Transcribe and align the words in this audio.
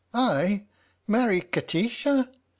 "I 0.15 0.63
marry 1.05 1.41
Kati 1.41 1.87
sha!" 1.87 2.23